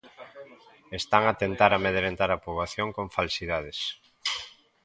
[0.99, 3.79] Están a tentar amedrentar a poboación con falsidades.